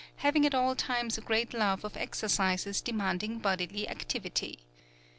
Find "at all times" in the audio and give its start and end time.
0.47-1.15